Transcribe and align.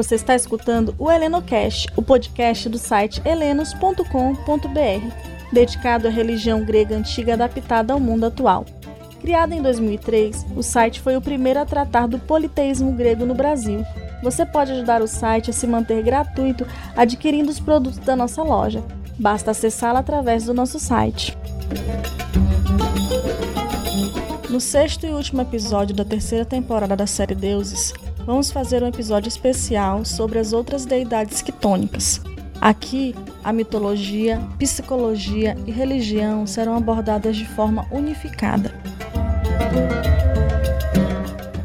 Você 0.00 0.14
está 0.14 0.34
escutando 0.34 0.94
o 0.98 1.10
HelenoCast, 1.10 1.88
o 1.94 2.00
podcast 2.00 2.70
do 2.70 2.78
site 2.78 3.20
helenos.com.br, 3.22 4.02
dedicado 5.52 6.08
à 6.08 6.10
religião 6.10 6.64
grega 6.64 6.96
antiga 6.96 7.34
adaptada 7.34 7.92
ao 7.92 8.00
mundo 8.00 8.24
atual. 8.24 8.64
Criado 9.20 9.52
em 9.52 9.60
2003, 9.60 10.46
o 10.56 10.62
site 10.62 11.02
foi 11.02 11.18
o 11.18 11.20
primeiro 11.20 11.60
a 11.60 11.66
tratar 11.66 12.08
do 12.08 12.18
politeísmo 12.18 12.92
grego 12.92 13.26
no 13.26 13.34
Brasil. 13.34 13.84
Você 14.22 14.46
pode 14.46 14.72
ajudar 14.72 15.02
o 15.02 15.06
site 15.06 15.50
a 15.50 15.52
se 15.52 15.66
manter 15.66 16.02
gratuito 16.02 16.66
adquirindo 16.96 17.50
os 17.50 17.60
produtos 17.60 17.98
da 17.98 18.16
nossa 18.16 18.42
loja. 18.42 18.82
Basta 19.18 19.50
acessá-la 19.50 19.98
através 19.98 20.46
do 20.46 20.54
nosso 20.54 20.80
site. 20.80 21.36
No 24.48 24.62
sexto 24.62 25.06
e 25.06 25.10
último 25.10 25.42
episódio 25.42 25.94
da 25.94 26.06
terceira 26.06 26.46
temporada 26.46 26.96
da 26.96 27.06
série 27.06 27.34
Deuses, 27.34 27.92
vamos 28.26 28.50
fazer 28.50 28.82
um 28.82 28.86
episódio 28.86 29.28
especial 29.28 30.04
sobre 30.04 30.38
as 30.38 30.52
outras 30.52 30.84
deidades 30.84 31.42
quitônicas. 31.42 32.20
Aqui, 32.60 33.14
a 33.42 33.52
mitologia, 33.52 34.38
psicologia 34.58 35.56
e 35.66 35.70
religião 35.70 36.46
serão 36.46 36.76
abordadas 36.76 37.36
de 37.36 37.46
forma 37.46 37.86
unificada. 37.90 38.74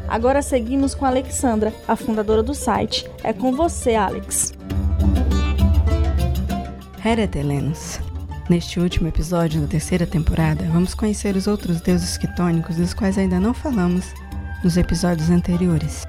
Agora 0.08 0.40
seguimos 0.40 0.94
com 0.94 1.04
a 1.04 1.08
Alexandra, 1.08 1.74
a 1.86 1.94
fundadora 1.94 2.42
do 2.42 2.54
site. 2.54 3.06
É 3.22 3.34
com 3.34 3.52
você, 3.52 3.94
Alex. 3.94 4.54
Heretelenos. 7.04 8.00
Neste 8.48 8.80
último 8.80 9.08
episódio 9.08 9.60
da 9.60 9.66
terceira 9.66 10.06
temporada, 10.06 10.64
vamos 10.72 10.94
conhecer 10.94 11.36
os 11.36 11.46
outros 11.46 11.80
deuses 11.80 12.16
quitônicos 12.16 12.76
dos 12.76 12.94
quais 12.94 13.18
ainda 13.18 13.38
não 13.38 13.52
falamos 13.52 14.06
nos 14.64 14.76
episódios 14.76 15.28
anteriores. 15.28 16.06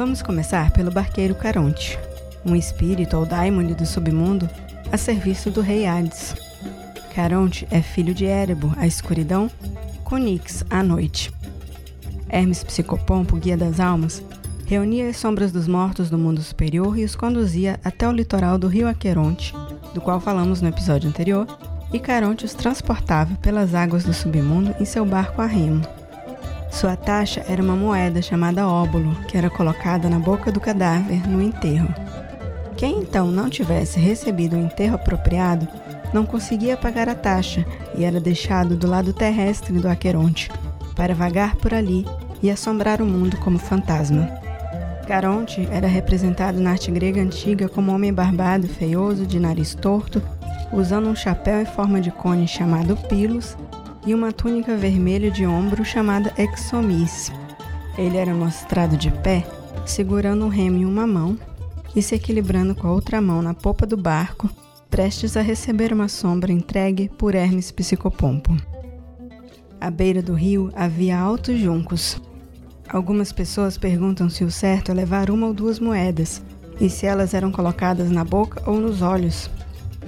Vamos 0.00 0.22
começar 0.22 0.70
pelo 0.70 0.90
barqueiro 0.90 1.34
Caronte, 1.34 1.98
um 2.42 2.56
espírito 2.56 3.18
ou 3.18 3.26
daimon 3.26 3.66
do 3.74 3.84
submundo 3.84 4.48
a 4.90 4.96
serviço 4.96 5.50
do 5.50 5.60
rei 5.60 5.86
Hades. 5.86 6.34
Caronte 7.14 7.68
é 7.70 7.82
filho 7.82 8.14
de 8.14 8.24
Érebo, 8.24 8.72
a 8.78 8.86
escuridão, 8.86 9.50
com 10.02 10.16
Nix, 10.16 10.64
a 10.70 10.82
noite. 10.82 11.30
Hermes 12.30 12.64
Psicopompo, 12.64 13.36
guia 13.36 13.58
das 13.58 13.78
almas, 13.78 14.22
reunia 14.64 15.10
as 15.10 15.18
sombras 15.18 15.52
dos 15.52 15.68
mortos 15.68 16.08
do 16.08 16.16
mundo 16.16 16.40
superior 16.40 16.98
e 16.98 17.04
os 17.04 17.14
conduzia 17.14 17.78
até 17.84 18.08
o 18.08 18.12
litoral 18.12 18.56
do 18.56 18.68
rio 18.68 18.88
Aqueronte, 18.88 19.54
do 19.92 20.00
qual 20.00 20.18
falamos 20.18 20.62
no 20.62 20.68
episódio 20.68 21.10
anterior, 21.10 21.46
e 21.92 21.98
Caronte 21.98 22.46
os 22.46 22.54
transportava 22.54 23.34
pelas 23.42 23.74
águas 23.74 24.04
do 24.04 24.14
submundo 24.14 24.74
em 24.80 24.86
seu 24.86 25.04
barco 25.04 25.42
a 25.42 25.46
remo. 25.46 25.99
Sua 26.70 26.96
taxa 26.96 27.44
era 27.48 27.62
uma 27.62 27.74
moeda 27.74 28.22
chamada 28.22 28.66
óbolo, 28.66 29.14
que 29.26 29.36
era 29.36 29.50
colocada 29.50 30.08
na 30.08 30.18
boca 30.18 30.52
do 30.52 30.60
cadáver 30.60 31.28
no 31.28 31.42
enterro. 31.42 31.92
Quem 32.76 33.00
então 33.00 33.30
não 33.30 33.50
tivesse 33.50 33.98
recebido 33.98 34.56
o 34.56 34.60
enterro 34.60 34.94
apropriado 34.94 35.68
não 36.14 36.24
conseguia 36.24 36.76
pagar 36.76 37.08
a 37.08 37.14
taxa 37.14 37.64
e 37.94 38.04
era 38.04 38.20
deixado 38.20 38.76
do 38.76 38.86
lado 38.86 39.12
terrestre 39.12 39.78
do 39.78 39.88
Aqueronte 39.88 40.50
para 40.96 41.14
vagar 41.14 41.56
por 41.56 41.74
ali 41.74 42.06
e 42.42 42.50
assombrar 42.50 43.02
o 43.02 43.06
mundo 43.06 43.36
como 43.38 43.58
fantasma. 43.58 44.28
Caronte 45.06 45.68
era 45.70 45.88
representado 45.88 46.60
na 46.60 46.70
arte 46.70 46.90
grega 46.90 47.20
antiga 47.20 47.68
como 47.68 47.92
homem 47.92 48.12
barbado, 48.12 48.68
feioso, 48.68 49.26
de 49.26 49.38
nariz 49.40 49.74
torto, 49.74 50.22
usando 50.72 51.08
um 51.08 51.16
chapéu 51.16 51.60
em 51.60 51.66
forma 51.66 52.00
de 52.00 52.10
cone 52.10 52.46
chamado 52.46 52.96
pilos 52.96 53.56
e 54.06 54.14
uma 54.14 54.32
túnica 54.32 54.76
vermelha 54.76 55.30
de 55.30 55.46
ombro 55.46 55.84
chamada 55.84 56.32
exomis. 56.38 57.32
Ele 57.98 58.16
era 58.16 58.34
mostrado 58.34 58.96
de 58.96 59.10
pé, 59.10 59.46
segurando 59.84 60.44
um 60.44 60.48
remo 60.48 60.78
em 60.78 60.84
uma 60.84 61.06
mão 61.06 61.38
e 61.94 62.02
se 62.02 62.14
equilibrando 62.14 62.74
com 62.74 62.86
a 62.86 62.92
outra 62.92 63.20
mão 63.20 63.42
na 63.42 63.52
popa 63.52 63.86
do 63.86 63.96
barco, 63.96 64.48
prestes 64.88 65.36
a 65.36 65.40
receber 65.40 65.92
uma 65.92 66.08
sombra 66.08 66.52
entregue 66.52 67.08
por 67.08 67.34
Hermes 67.34 67.70
Psicopompo. 67.70 68.56
À 69.80 69.90
beira 69.90 70.22
do 70.22 70.34
rio 70.34 70.70
havia 70.74 71.18
altos 71.18 71.58
juncos. 71.58 72.20
Algumas 72.88 73.32
pessoas 73.32 73.78
perguntam 73.78 74.28
se 74.28 74.44
o 74.44 74.50
certo 74.50 74.90
é 74.90 74.94
levar 74.94 75.30
uma 75.30 75.46
ou 75.46 75.54
duas 75.54 75.78
moedas 75.78 76.42
e 76.80 76.88
se 76.88 77.06
elas 77.06 77.34
eram 77.34 77.52
colocadas 77.52 78.10
na 78.10 78.24
boca 78.24 78.62
ou 78.68 78.80
nos 78.80 79.00
olhos. 79.00 79.50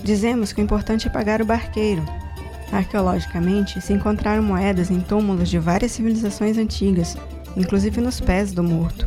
Dizemos 0.03 0.53
que 0.53 0.61
o 0.61 0.65
importante 0.65 1.07
é 1.07 1.11
pagar 1.11 1.41
o 1.41 1.47
barqueiro, 1.47 2.03
Arqueologicamente, 2.73 3.81
se 3.83 3.93
encontraram 3.93 4.43
moedas 4.43 4.91
em 4.91 4.99
túmulos 4.99 5.51
de 5.51 5.59
várias 5.59 5.93
civilizações 5.93 6.57
antigas, 6.57 7.17
inclusive 7.55 8.01
nos 8.01 8.19
pés 8.19 8.53
do 8.53 8.65
morto. 8.65 9.07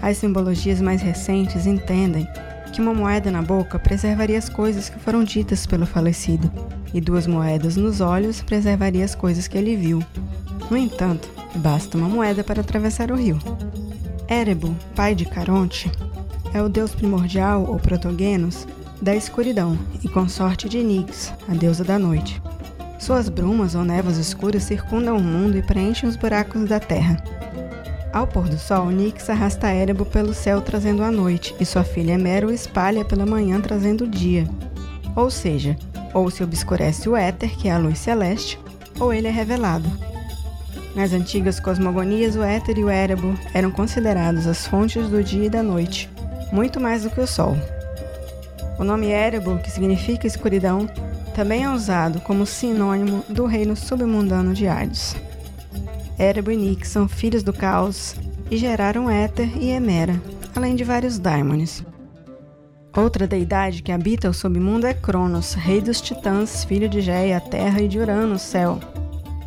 As 0.00 0.16
simbologias 0.16 0.80
mais 0.80 1.02
recentes 1.02 1.66
entendem 1.66 2.26
que 2.72 2.80
uma 2.80 2.94
moeda 2.94 3.30
na 3.30 3.42
boca 3.42 3.78
preservaria 3.80 4.38
as 4.38 4.48
coisas 4.48 4.88
que 4.88 4.98
foram 5.00 5.24
ditas 5.24 5.66
pelo 5.66 5.84
falecido, 5.84 6.50
e 6.94 7.00
duas 7.00 7.26
moedas 7.26 7.76
nos 7.76 8.00
olhos 8.00 8.40
preservaria 8.40 9.04
as 9.04 9.14
coisas 9.14 9.48
que 9.48 9.58
ele 9.58 9.76
viu. 9.76 10.02
No 10.70 10.76
entanto, 10.76 11.28
basta 11.56 11.98
uma 11.98 12.08
moeda 12.08 12.44
para 12.44 12.60
atravessar 12.60 13.10
o 13.10 13.16
rio. 13.16 13.38
Érebo, 14.28 14.74
pai 14.94 15.16
de 15.16 15.24
Caronte, 15.24 15.90
é 16.54 16.62
o 16.62 16.68
deus 16.68 16.94
primordial 16.94 17.64
ou 17.64 17.76
protogenos 17.76 18.68
da 19.02 19.16
escuridão 19.16 19.76
e 20.04 20.08
consorte 20.08 20.68
de 20.68 20.82
Nix, 20.82 21.34
a 21.48 21.54
deusa 21.54 21.82
da 21.82 21.98
noite. 21.98 22.40
Suas 23.10 23.28
brumas 23.28 23.74
ou 23.74 23.84
névoas 23.84 24.18
escuras 24.18 24.62
circundam 24.62 25.16
o 25.16 25.20
mundo 25.20 25.58
e 25.58 25.62
preenchem 25.62 26.08
os 26.08 26.14
buracos 26.14 26.68
da 26.68 26.78
terra. 26.78 27.20
Ao 28.12 28.24
pôr 28.24 28.48
do 28.48 28.56
sol, 28.56 28.88
Nix 28.88 29.28
arrasta 29.28 29.66
Érebo 29.66 30.06
pelo 30.06 30.32
céu 30.32 30.60
trazendo 30.60 31.02
a 31.02 31.10
noite, 31.10 31.52
e 31.58 31.66
sua 31.66 31.82
filha 31.82 32.16
Mera 32.16 32.46
o 32.46 32.52
espalha 32.52 33.04
pela 33.04 33.26
manhã 33.26 33.60
trazendo 33.60 34.04
o 34.04 34.08
dia. 34.08 34.46
Ou 35.16 35.28
seja, 35.28 35.76
ou 36.14 36.30
se 36.30 36.44
obscurece 36.44 37.08
o 37.08 37.16
éter, 37.16 37.50
que 37.56 37.66
é 37.66 37.72
a 37.72 37.78
luz 37.78 37.98
celeste, 37.98 38.60
ou 39.00 39.12
ele 39.12 39.26
é 39.26 39.32
revelado. 39.32 39.90
Nas 40.94 41.12
antigas 41.12 41.58
cosmogonias, 41.58 42.36
o 42.36 42.44
éter 42.44 42.78
e 42.78 42.84
o 42.84 42.88
Érebo 42.88 43.36
eram 43.52 43.72
considerados 43.72 44.46
as 44.46 44.68
fontes 44.68 45.08
do 45.08 45.20
dia 45.20 45.46
e 45.46 45.50
da 45.50 45.64
noite, 45.64 46.08
muito 46.52 46.78
mais 46.78 47.02
do 47.02 47.10
que 47.10 47.20
o 47.20 47.26
sol. 47.26 47.56
O 48.78 48.84
nome 48.84 49.08
Érebo, 49.08 49.58
que 49.58 49.68
significa 49.68 50.28
escuridão, 50.28 50.88
também 51.34 51.64
é 51.64 51.70
usado 51.70 52.20
como 52.20 52.46
sinônimo 52.46 53.24
do 53.28 53.46
reino 53.46 53.76
submundano 53.76 54.52
de 54.52 54.66
Hades. 54.66 55.16
Erebo 56.18 56.50
e 56.50 56.56
Nix 56.56 56.88
são 56.88 57.08
filhos 57.08 57.42
do 57.42 57.52
caos 57.52 58.14
e 58.50 58.56
geraram 58.56 59.08
Éter 59.08 59.50
e 59.56 59.70
Emera, 59.70 60.20
além 60.54 60.76
de 60.76 60.84
vários 60.84 61.18
daimones. 61.18 61.84
Outra 62.96 63.26
deidade 63.26 63.82
que 63.82 63.92
habita 63.92 64.28
o 64.28 64.34
submundo 64.34 64.86
é 64.86 64.92
Cronos, 64.92 65.54
rei 65.54 65.80
dos 65.80 66.00
titãs, 66.00 66.64
filho 66.64 66.88
de 66.88 67.00
Geia, 67.00 67.36
a 67.36 67.40
terra, 67.40 67.80
e 67.80 67.86
de 67.86 67.98
Urano, 67.98 68.34
o 68.34 68.38
céu. 68.38 68.80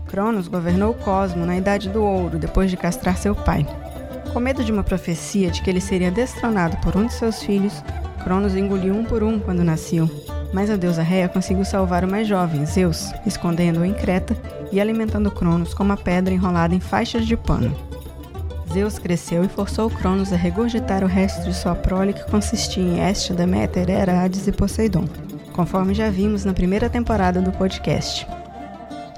Cronos 0.08 0.48
governou 0.48 0.92
o 0.92 0.96
cosmo 0.96 1.46
na 1.46 1.58
Idade 1.58 1.90
do 1.90 2.04
Ouro, 2.04 2.40
depois 2.40 2.72
de 2.72 2.78
castrar 2.78 3.18
seu 3.18 3.36
pai. 3.36 3.68
Com 4.32 4.40
medo 4.40 4.64
de 4.64 4.72
uma 4.72 4.84
profecia 4.84 5.52
de 5.52 5.62
que 5.62 5.70
ele 5.70 5.82
seria 5.82 6.10
destronado 6.10 6.78
por 6.78 6.96
um 6.96 7.06
de 7.06 7.14
seus 7.14 7.44
filhos, 7.44 7.84
Cronos 8.24 8.56
engoliu 8.56 8.96
um 8.96 9.04
por 9.04 9.22
um 9.22 9.38
quando 9.38 9.64
nasceu, 9.64 10.10
mas 10.54 10.70
a 10.70 10.78
deusa 10.78 11.02
Réia 11.02 11.28
conseguiu 11.28 11.66
salvar 11.66 12.06
o 12.06 12.10
mais 12.10 12.28
jovem, 12.28 12.66
Zeus, 12.66 13.12
escondendo-o 13.26 13.84
em 13.84 13.94
Creta 13.94 14.38
e 14.72 14.80
alimentando 14.80 15.32
Cronos 15.32 15.74
com 15.74 15.84
uma 15.84 15.98
pedra 15.98 16.34
enrolada 16.34 16.76
em 16.76 16.80
faixas 16.80 17.26
de 17.26 17.36
pano. 17.36 17.76
Zeus 18.72 18.98
cresceu 18.98 19.44
e 19.44 19.50
forçou 19.50 19.90
Cronos 19.90 20.32
a 20.32 20.36
regurgitar 20.36 21.04
o 21.04 21.08
resto 21.08 21.44
de 21.44 21.54
sua 21.54 21.76
prole 21.76 22.14
que 22.14 22.30
consistia 22.30 22.84
em 22.84 23.08
Este, 23.08 23.34
Deméter, 23.34 23.90
Hera, 23.90 24.22
Hades 24.22 24.48
e 24.48 24.52
Poseidon, 24.52 25.06
conforme 25.52 25.94
já 25.94 26.10
vimos 26.10 26.46
na 26.46 26.54
primeira 26.54 26.90
temporada 26.90 27.42
do 27.42 27.52
podcast. 27.52 28.28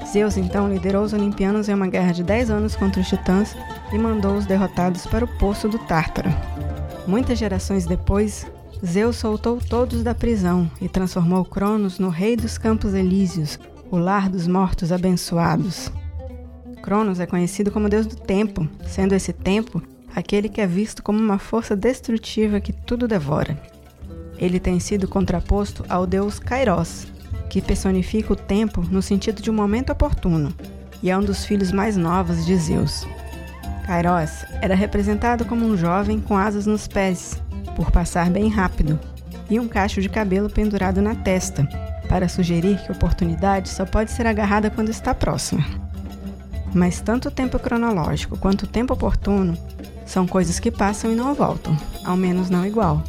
Zeus 0.05 0.37
então 0.37 0.69
liderou 0.69 1.03
os 1.03 1.13
Olimpianos 1.13 1.67
em 1.67 1.73
uma 1.73 1.87
guerra 1.87 2.11
de 2.11 2.23
10 2.23 2.49
anos 2.49 2.75
contra 2.75 3.01
os 3.01 3.07
Titãs 3.07 3.55
e 3.91 3.97
mandou 3.97 4.35
os 4.35 4.45
derrotados 4.45 5.05
para 5.05 5.25
o 5.25 5.27
Poço 5.27 5.67
do 5.67 5.79
Tártaro. 5.79 6.29
Muitas 7.07 7.37
gerações 7.37 7.85
depois, 7.85 8.45
Zeus 8.83 9.17
soltou 9.17 9.59
todos 9.59 10.03
da 10.03 10.15
prisão 10.15 10.69
e 10.81 10.89
transformou 10.89 11.45
Cronos 11.45 11.99
no 11.99 12.09
rei 12.09 12.35
dos 12.35 12.57
Campos 12.57 12.93
Elíseos, 12.93 13.59
o 13.91 13.97
lar 13.97 14.29
dos 14.29 14.47
mortos 14.47 14.91
abençoados. 14.91 15.91
Cronos 16.81 17.19
é 17.19 17.25
conhecido 17.25 17.71
como 17.71 17.89
deus 17.89 18.05
do 18.05 18.15
tempo, 18.15 18.67
sendo 18.85 19.13
esse 19.13 19.31
tempo 19.31 19.81
aquele 20.13 20.49
que 20.49 20.61
é 20.61 20.67
visto 20.67 21.03
como 21.03 21.19
uma 21.19 21.37
força 21.37 21.75
destrutiva 21.75 22.59
que 22.59 22.73
tudo 22.73 23.07
devora. 23.07 23.59
Ele 24.37 24.59
tem 24.59 24.79
sido 24.79 25.07
contraposto 25.07 25.85
ao 25.87 26.05
deus 26.05 26.39
Kairos, 26.39 27.07
que 27.49 27.61
personifica 27.61 28.33
o 28.33 28.35
tempo 28.35 28.81
no 28.81 29.01
sentido 29.01 29.41
de 29.41 29.49
um 29.49 29.53
momento 29.53 29.91
oportuno, 29.91 30.53
e 31.01 31.09
é 31.09 31.17
um 31.17 31.23
dos 31.23 31.45
filhos 31.45 31.71
mais 31.71 31.95
novos 31.95 32.45
de 32.45 32.55
Zeus. 32.55 33.05
Kairos 33.85 34.45
era 34.61 34.75
representado 34.75 35.45
como 35.45 35.65
um 35.65 35.77
jovem 35.77 36.19
com 36.19 36.37
asas 36.37 36.65
nos 36.65 36.87
pés, 36.87 37.41
por 37.75 37.91
passar 37.91 38.29
bem 38.29 38.47
rápido, 38.49 38.99
e 39.49 39.59
um 39.59 39.67
cacho 39.67 40.01
de 40.01 40.09
cabelo 40.09 40.49
pendurado 40.49 41.01
na 41.01 41.15
testa, 41.15 41.67
para 42.07 42.29
sugerir 42.29 42.77
que 42.83 42.91
oportunidade 42.91 43.69
só 43.69 43.85
pode 43.85 44.11
ser 44.11 44.27
agarrada 44.27 44.69
quando 44.69 44.89
está 44.89 45.13
próxima. 45.13 45.65
Mas 46.73 46.99
tanto 46.99 47.29
o 47.29 47.31
tempo 47.31 47.57
cronológico 47.57 48.37
quanto 48.37 48.63
o 48.63 48.67
tempo 48.67 48.93
oportuno 48.93 49.57
são 50.05 50.27
coisas 50.27 50.59
que 50.59 50.69
passam 50.69 51.11
e 51.11 51.15
não 51.15 51.33
voltam, 51.33 51.75
ao 52.03 52.15
menos 52.15 52.49
não 52.49 52.65
igual. 52.65 53.01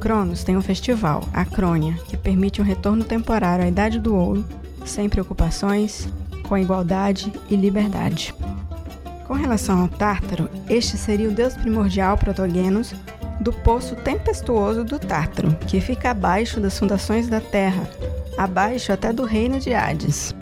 Cronos 0.00 0.44
tem 0.44 0.56
um 0.56 0.62
festival, 0.62 1.26
a 1.32 1.44
Crônia, 1.44 1.94
que 2.06 2.16
permite 2.16 2.60
um 2.60 2.64
retorno 2.64 3.04
temporário 3.04 3.64
à 3.64 3.68
Idade 3.68 3.98
do 3.98 4.14
Ouro, 4.14 4.44
sem 4.84 5.08
preocupações, 5.08 6.08
com 6.46 6.58
igualdade 6.58 7.32
e 7.48 7.56
liberdade. 7.56 8.34
Com 9.26 9.34
relação 9.34 9.80
ao 9.80 9.88
Tártaro, 9.88 10.50
este 10.68 10.98
seria 10.98 11.28
o 11.28 11.32
deus 11.32 11.54
primordial 11.54 12.16
protogenos 12.18 12.94
do 13.40 13.52
poço 13.52 13.96
tempestuoso 13.96 14.84
do 14.84 14.98
Tártaro, 14.98 15.56
que 15.66 15.80
fica 15.80 16.10
abaixo 16.10 16.60
das 16.60 16.78
fundações 16.78 17.26
da 17.28 17.40
Terra, 17.40 17.88
abaixo 18.36 18.92
até 18.92 19.12
do 19.12 19.24
reino 19.24 19.58
de 19.58 19.72
Hades. 19.72 20.34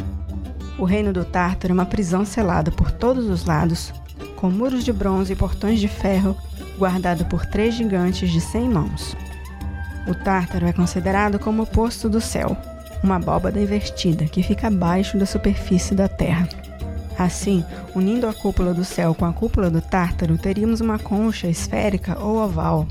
O 0.78 0.84
reino 0.84 1.12
do 1.12 1.24
Tártaro 1.24 1.72
é 1.72 1.74
uma 1.74 1.86
prisão 1.86 2.24
selada 2.24 2.70
por 2.72 2.90
todos 2.90 3.26
os 3.28 3.44
lados, 3.44 3.92
com 4.36 4.50
muros 4.50 4.84
de 4.84 4.92
bronze 4.92 5.32
e 5.32 5.36
portões 5.36 5.78
de 5.78 5.86
ferro, 5.86 6.36
guardado 6.76 7.24
por 7.26 7.46
três 7.46 7.74
gigantes 7.74 8.30
de 8.30 8.40
cem 8.40 8.68
mãos. 8.68 9.16
O 10.08 10.14
Tártaro 10.14 10.66
é 10.66 10.72
considerado 10.72 11.38
como 11.38 11.62
o 11.62 11.66
posto 11.66 12.08
do 12.08 12.20
céu, 12.20 12.56
uma 13.02 13.16
abóbada 13.16 13.60
invertida 13.60 14.24
que 14.24 14.42
fica 14.42 14.66
abaixo 14.66 15.16
da 15.16 15.26
superfície 15.26 15.94
da 15.94 16.08
Terra. 16.08 16.48
Assim, 17.22 17.64
unindo 17.94 18.26
a 18.26 18.34
cúpula 18.34 18.74
do 18.74 18.84
céu 18.84 19.14
com 19.14 19.24
a 19.24 19.32
cúpula 19.32 19.70
do 19.70 19.80
Tártaro, 19.80 20.36
teríamos 20.36 20.80
uma 20.80 20.98
concha 20.98 21.46
esférica 21.46 22.18
ou 22.18 22.36
oval. 22.36 22.88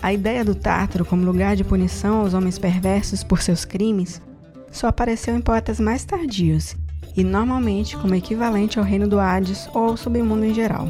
A 0.00 0.12
ideia 0.12 0.44
do 0.44 0.54
Tártaro 0.54 1.04
como 1.04 1.26
lugar 1.26 1.56
de 1.56 1.64
punição 1.64 2.20
aos 2.20 2.32
homens 2.32 2.60
perversos 2.60 3.24
por 3.24 3.42
seus 3.42 3.64
crimes 3.64 4.22
só 4.70 4.86
apareceu 4.86 5.34
em 5.34 5.40
poetas 5.40 5.80
mais 5.80 6.04
tardios 6.04 6.76
e 7.16 7.24
normalmente 7.24 7.96
como 7.96 8.14
equivalente 8.14 8.78
ao 8.78 8.84
reino 8.84 9.08
do 9.08 9.18
Hades 9.18 9.68
ou 9.74 9.88
ao 9.88 9.96
submundo 9.96 10.44
em 10.44 10.54
geral. 10.54 10.86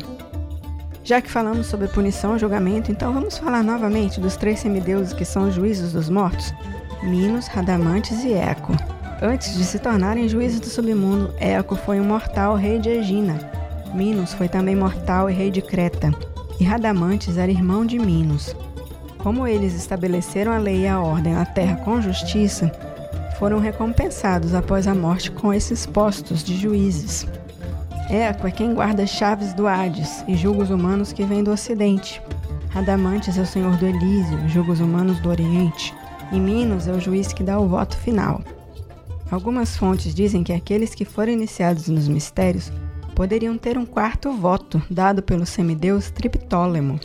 Já 1.03 1.23
que 1.23 1.31
falamos 1.31 1.69
sobre 1.69 1.89
punição 1.89 2.37
e 2.37 2.39
julgamento, 2.39 2.93
então 2.93 3.15
vamos 3.15 3.39
falar 3.39 3.63
novamente 3.63 4.21
dos 4.21 4.37
três 4.37 4.61
semideuses 4.61 5.15
que 5.15 5.25
são 5.25 5.49
os 5.49 5.55
juízos 5.55 5.93
dos 5.93 6.11
mortos: 6.11 6.53
Minos, 7.03 7.47
Radamantes 7.47 8.23
e 8.23 8.35
Eco. 8.35 8.73
Antes 9.21 9.57
de 9.57 9.65
se 9.65 9.79
tornarem 9.79 10.29
juízes 10.29 10.61
do 10.61 10.67
submundo, 10.67 11.33
Eco 11.39 11.75
foi 11.75 11.99
um 11.99 12.05
mortal 12.05 12.55
rei 12.55 12.79
de 12.79 12.91
Egina. 12.91 13.39
Minos 13.95 14.35
foi 14.35 14.47
também 14.47 14.77
mortal 14.77 15.31
e 15.31 15.33
rei 15.33 15.51
de 15.51 15.63
Creta. 15.63 16.13
E 16.61 16.65
Radamantes 16.65 17.39
era 17.39 17.51
irmão 17.51 17.87
de 17.87 17.99
Minos. 17.99 18.55
Como 19.17 19.47
eles 19.47 19.75
estabeleceram 19.75 20.53
a 20.53 20.59
lei 20.59 20.83
e 20.83 20.87
a 20.87 21.01
ordem 21.01 21.33
na 21.33 21.47
terra 21.47 21.77
com 21.77 22.01
justiça, 22.01 22.71
foram 23.39 23.59
recompensados 23.59 24.55
após 24.55 24.87
a 24.87 24.95
morte 24.95 25.31
com 25.31 25.53
esses 25.53 25.87
postos 25.87 26.45
de 26.45 26.55
juízes. 26.55 27.27
Eco 28.11 28.47
é 28.47 28.51
quem 28.51 28.75
guarda 28.75 29.03
as 29.03 29.11
chaves 29.11 29.55
do 29.55 29.67
Hades 29.67 30.25
e 30.29 30.37
julga 30.37 30.63
os 30.63 30.71
humanos 30.71 31.15
que 31.15 31.25
vêm 31.25 31.43
do 31.43 31.51
Ocidente. 31.51 32.21
Radamantes 32.69 33.39
é 33.39 33.41
o 33.41 33.47
senhor 33.47 33.79
do 33.79 33.87
Elísio, 33.87 34.47
julga 34.47 34.73
os 34.73 34.81
humanos 34.81 35.19
do 35.21 35.31
Oriente. 35.31 35.95
E 36.31 36.39
Minos 36.39 36.87
é 36.87 36.93
o 36.93 37.01
juiz 37.01 37.33
que 37.33 37.43
dá 37.43 37.59
o 37.59 37.67
voto 37.67 37.97
final. 37.97 38.43
Algumas 39.31 39.77
fontes 39.77 40.15
dizem 40.15 40.43
que 40.43 40.53
aqueles 40.53 40.95
que 40.95 41.05
foram 41.05 41.33
iniciados 41.33 41.89
nos 41.89 42.09
mistérios 42.09 42.73
poderiam 43.15 43.57
ter 43.57 43.77
um 43.77 43.87
quarto 43.87 44.33
voto 44.33 44.83
dado 44.91 45.23
pelo 45.23 45.47
semideus 45.47 46.11
Triptólemo. 46.11 47.01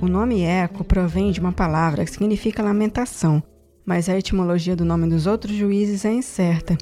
O 0.00 0.06
nome 0.06 0.42
Eco 0.42 0.84
provém 0.84 1.30
de 1.30 1.40
uma 1.40 1.52
palavra 1.52 2.04
que 2.04 2.10
significa 2.10 2.62
lamentação, 2.62 3.42
mas 3.84 4.08
a 4.08 4.16
etimologia 4.16 4.74
do 4.74 4.84
nome 4.84 5.08
dos 5.08 5.26
outros 5.26 5.54
juízes 5.54 6.04
é 6.04 6.12
incerta 6.12 6.76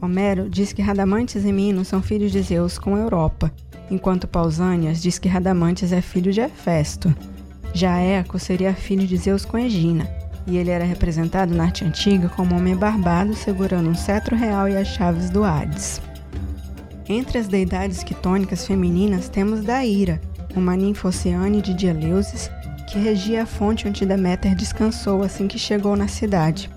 Homero 0.00 0.48
diz 0.48 0.72
que 0.72 0.82
Radamantes 0.82 1.44
e 1.44 1.52
Minos 1.52 1.88
são 1.88 2.02
filhos 2.02 2.30
de 2.30 2.42
Zeus 2.42 2.78
com 2.78 2.96
Europa, 2.96 3.50
enquanto 3.90 4.28
Pausanias 4.28 5.00
diz 5.00 5.18
que 5.18 5.28
Radamantes 5.28 5.90
é 5.90 6.02
filho 6.02 6.32
de 6.32 6.40
Hefesto. 6.40 7.14
Já 7.72 7.98
Eco 7.98 8.38
seria 8.38 8.74
filho 8.74 9.06
de 9.06 9.16
Zeus 9.16 9.44
com 9.44 9.58
Egina, 9.58 10.04
e 10.46 10.56
ele 10.56 10.70
era 10.70 10.84
representado 10.84 11.54
na 11.54 11.64
arte 11.64 11.84
antiga 11.84 12.28
como 12.28 12.54
um 12.54 12.58
homem 12.58 12.76
barbado 12.76 13.34
segurando 13.34 13.88
um 13.88 13.94
cetro 13.94 14.36
real 14.36 14.68
e 14.68 14.76
as 14.76 14.88
chaves 14.88 15.30
do 15.30 15.44
Hades. 15.44 16.00
Entre 17.08 17.38
as 17.38 17.46
deidades 17.46 18.02
quitônicas 18.02 18.66
femininas 18.66 19.28
temos 19.28 19.62
Daíra, 19.62 20.20
uma 20.56 20.76
ninfa 20.76 21.08
oceane 21.08 21.60
de 21.62 21.86
Eleusis, 21.86 22.50
que 22.88 22.98
regia 22.98 23.42
a 23.42 23.46
fonte 23.46 23.86
onde 23.86 24.06
Deméter 24.06 24.54
descansou 24.54 25.22
assim 25.22 25.46
que 25.46 25.58
chegou 25.58 25.96
na 25.96 26.08
cidade. 26.08 26.70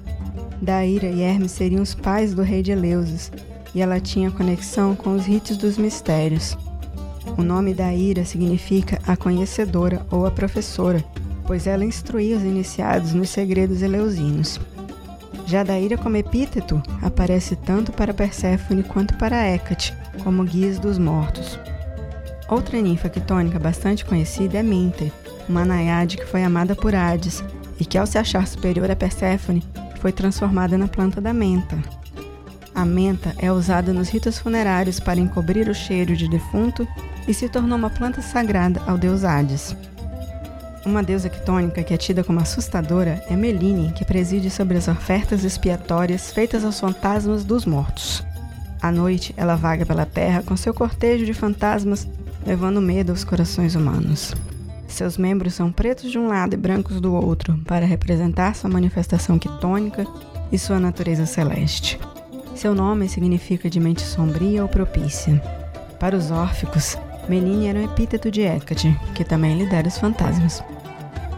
Daíra 0.61 1.07
e 1.07 1.21
Hermes 1.21 1.51
seriam 1.51 1.81
os 1.81 1.95
pais 1.95 2.33
do 2.33 2.41
rei 2.41 2.61
de 2.61 2.71
Eleusis, 2.71 3.31
e 3.73 3.81
ela 3.81 3.99
tinha 3.99 4.31
conexão 4.31 4.95
com 4.95 5.15
os 5.15 5.25
ritos 5.25 5.57
dos 5.57 5.77
mistérios. 5.77 6.57
O 7.37 7.43
nome 7.43 7.73
Daíra 7.73 8.25
significa 8.25 8.99
a 9.07 9.15
conhecedora 9.15 10.05
ou 10.11 10.25
a 10.25 10.31
professora, 10.31 11.03
pois 11.49 11.65
ela 11.65 11.83
instruía 11.83 12.37
os 12.37 12.43
iniciados 12.43 13.11
nos 13.11 13.29
segredos 13.29 13.81
eleusinos. 13.81 14.61
Já 15.47 15.63
Daíra 15.63 15.97
como 15.97 16.15
epíteto 16.15 16.79
aparece 17.01 17.55
tanto 17.55 17.91
para 17.91 18.13
Perséfone 18.13 18.83
quanto 18.83 19.15
para 19.15 19.47
Hécate, 19.47 19.97
como 20.23 20.43
guias 20.43 20.77
dos 20.77 20.99
mortos. 20.99 21.59
Outra 22.47 22.79
ninfa 22.79 23.09
quitônica 23.09 23.57
bastante 23.57 24.05
conhecida 24.05 24.59
é 24.59 24.61
Minter, 24.63 25.11
uma 25.49 25.65
naiade 25.65 26.17
que 26.17 26.25
foi 26.27 26.43
amada 26.43 26.75
por 26.75 26.93
Hades 26.93 27.43
e 27.79 27.83
que, 27.83 27.97
ao 27.97 28.05
se 28.05 28.19
achar 28.19 28.45
superior 28.45 28.91
a 28.91 28.95
Perséfone, 28.95 29.63
foi 29.99 30.11
transformada 30.11 30.77
na 30.77 30.87
planta 30.87 31.19
da 31.19 31.33
menta. 31.33 31.79
A 32.75 32.85
menta 32.85 33.33
é 33.39 33.51
usada 33.51 33.91
nos 33.91 34.09
ritos 34.09 34.37
funerários 34.37 34.99
para 34.99 35.19
encobrir 35.19 35.67
o 35.67 35.73
cheiro 35.73 36.15
de 36.15 36.29
defunto 36.29 36.87
e 37.27 37.33
se 37.33 37.49
tornou 37.49 37.75
uma 37.75 37.89
planta 37.89 38.21
sagrada 38.21 38.79
ao 38.85 38.99
deus 38.99 39.23
Hades. 39.23 39.75
Uma 40.85 41.03
deusa 41.03 41.29
quitônica 41.29 41.83
que 41.83 41.93
é 41.93 41.97
tida 41.97 42.23
como 42.23 42.39
assustadora 42.39 43.21
é 43.29 43.35
Meline, 43.35 43.91
que 43.91 44.05
preside 44.05 44.49
sobre 44.49 44.77
as 44.77 44.87
ofertas 44.87 45.43
expiatórias 45.43 46.31
feitas 46.31 46.63
aos 46.63 46.79
fantasmas 46.79 47.43
dos 47.43 47.65
mortos. 47.65 48.23
À 48.81 48.91
noite, 48.91 49.33
ela 49.35 49.55
vaga 49.55 49.85
pela 49.85 50.05
terra 50.05 50.41
com 50.41 50.55
seu 50.55 50.73
cortejo 50.73 51.25
de 51.25 51.33
fantasmas, 51.33 52.07
levando 52.45 52.81
medo 52.81 53.11
aos 53.11 53.25
corações 53.25 53.75
humanos. 53.75 54.33
Seus 54.87 55.17
membros 55.17 55.53
são 55.53 55.69
pretos 55.71 56.09
de 56.09 56.17
um 56.17 56.27
lado 56.27 56.53
e 56.53 56.57
brancos 56.57 57.01
do 57.01 57.13
outro, 57.13 57.59
para 57.65 57.85
representar 57.85 58.55
sua 58.55 58.69
manifestação 58.69 59.37
quitônica 59.37 60.07
e 60.49 60.57
sua 60.57 60.79
natureza 60.79 61.25
celeste. 61.25 61.99
Seu 62.55 62.73
nome 62.73 63.07
significa 63.09 63.69
de 63.69 63.79
mente 63.79 64.01
sombria 64.01 64.63
ou 64.63 64.69
propícia. 64.69 65.41
Para 65.99 66.15
os 66.15 66.31
órficos, 66.31 66.97
Meline 67.29 67.67
era 67.67 67.79
um 67.79 67.85
epíteto 67.85 68.31
de 68.31 68.41
Hecate, 68.41 68.99
que 69.13 69.23
também 69.23 69.57
lidera 69.57 69.87
os 69.87 69.97
fantasmas. 69.97 70.63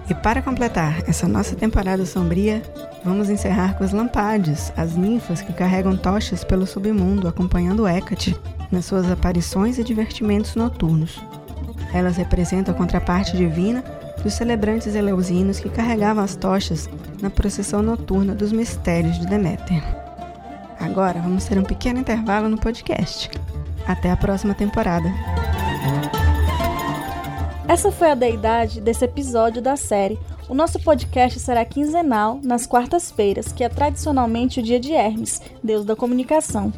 E 0.10 0.15
para 0.15 0.41
completar 0.41 1.03
essa 1.07 1.27
nossa 1.27 1.55
temporada 1.55 2.05
sombria, 2.05 2.62
vamos 3.03 3.29
encerrar 3.29 3.77
com 3.77 3.83
os 3.83 3.91
Lampades, 3.91 4.71
as 4.75 4.95
ninfas 4.95 5.41
que 5.41 5.53
carregam 5.53 5.95
tochas 5.95 6.43
pelo 6.43 6.65
submundo 6.65 7.27
acompanhando 7.27 7.88
Hecate 7.88 8.36
nas 8.71 8.86
suas 8.86 9.10
aparições 9.12 9.77
e 9.77 9.83
divertimentos 9.83 10.55
noturnos. 10.55 11.21
Elas 11.93 12.15
representam 12.15 12.74
a 12.74 12.77
contraparte 12.77 13.36
divina 13.36 13.83
dos 14.24 14.33
celebrantes 14.33 14.95
eleusinos 14.95 15.60
que 15.60 15.69
carregavam 15.69 16.24
as 16.24 16.36
tochas 16.36 16.89
na 17.21 17.29
procissão 17.29 17.81
noturna 17.81 18.33
dos 18.33 18.51
mistérios 18.51 19.19
de 19.19 19.25
Deméter. 19.25 19.83
Agora 20.79 21.19
vamos 21.21 21.45
ter 21.45 21.57
um 21.57 21.63
pequeno 21.63 22.00
intervalo 22.00 22.48
no 22.48 22.57
podcast. 22.57 23.29
Até 23.88 24.12
a 24.12 24.17
próxima 24.17 24.53
temporada. 24.53 25.12
Essa 27.71 27.89
foi 27.89 28.11
a 28.11 28.15
deidade 28.15 28.81
desse 28.81 29.05
episódio 29.05 29.61
da 29.61 29.77
série. 29.77 30.19
O 30.49 30.53
nosso 30.53 30.77
podcast 30.77 31.39
será 31.39 31.63
quinzenal 31.63 32.37
nas 32.43 32.67
quartas-feiras, 32.67 33.53
que 33.53 33.63
é 33.63 33.69
tradicionalmente 33.69 34.59
o 34.59 34.61
dia 34.61 34.77
de 34.77 34.91
Hermes, 34.91 35.41
deus 35.63 35.85
da 35.85 35.95
comunicação. 35.95 36.73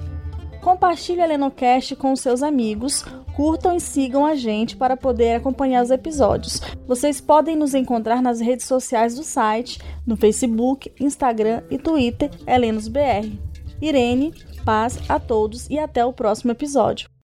Compartilhe 0.62 1.20
a 1.20 1.26
Lenocast 1.26 1.96
com 1.96 2.16
seus 2.16 2.44
amigos, 2.44 3.04
curtam 3.36 3.76
e 3.76 3.80
sigam 3.80 4.24
a 4.24 4.36
gente 4.36 4.78
para 4.78 4.96
poder 4.96 5.38
acompanhar 5.38 5.82
os 5.82 5.90
episódios. 5.90 6.62
Vocês 6.88 7.20
podem 7.20 7.56
nos 7.56 7.74
encontrar 7.74 8.22
nas 8.22 8.40
redes 8.40 8.68
sociais 8.68 9.16
do 9.16 9.24
site, 9.24 9.80
no 10.06 10.16
Facebook, 10.16 10.94
Instagram 11.00 11.64
e 11.72 11.80
Twitter, 11.80 12.30
HelenosBR. 12.46 13.36
Irene, 13.82 14.32
paz 14.64 15.00
a 15.10 15.20
todos 15.20 15.68
e 15.72 15.80
até 15.80 16.06
o 16.06 16.14
próximo 16.14 16.52
episódio. 16.52 17.13